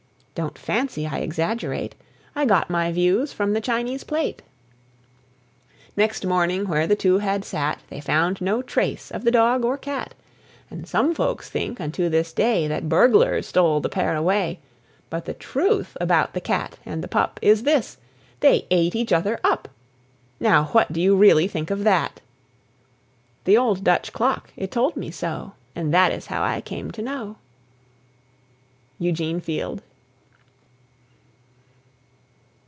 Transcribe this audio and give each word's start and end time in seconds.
(Don't 0.33 0.57
fancy 0.57 1.05
I 1.07 1.17
exaggerate! 1.17 1.93
I 2.35 2.45
got 2.45 2.69
my 2.69 2.91
views 2.93 3.33
from 3.33 3.51
the 3.51 3.59
Chinese 3.59 4.05
plate!) 4.05 4.41
Next 5.97 6.25
morning 6.25 6.67
where 6.69 6.87
the 6.87 6.95
two 6.95 7.17
had 7.19 7.43
sat 7.43 7.79
They 7.89 7.99
found 7.99 8.39
no 8.39 8.61
trace 8.61 9.11
of 9.11 9.25
the 9.25 9.29
dog 9.29 9.65
or 9.65 9.77
cat; 9.77 10.15
And 10.71 10.87
some 10.87 11.13
folks 11.13 11.49
think 11.49 11.81
unto 11.81 12.07
this 12.07 12.31
day 12.31 12.65
That 12.67 12.87
burglars 12.87 13.45
stole 13.45 13.81
the 13.81 13.89
pair 13.89 14.15
away! 14.15 14.59
But 15.09 15.25
the 15.25 15.33
truth 15.33 15.97
about 15.99 16.33
the 16.33 16.41
cat 16.41 16.79
and 16.85 17.03
the 17.03 17.09
pup 17.09 17.37
Is 17.41 17.63
this: 17.63 17.97
They 18.39 18.65
ate 18.71 18.95
each 18.95 19.11
other 19.11 19.37
up! 19.43 19.67
Now 20.39 20.63
what 20.67 20.93
do 20.93 21.01
you 21.01 21.13
really 21.15 21.49
think 21.49 21.69
of 21.69 21.83
that! 21.83 22.21
(The 23.43 23.57
old 23.57 23.83
Dutch 23.83 24.13
clock 24.13 24.51
it 24.55 24.71
told 24.71 24.95
me 24.95 25.11
so, 25.11 25.51
And 25.75 25.93
that 25.93 26.13
is 26.13 26.27
how 26.27 26.41
I 26.41 26.61
came 26.61 26.89
to 26.91 27.01
know.) 27.01 27.35
EUGENE 28.97 29.41
FIELD. 29.41 29.81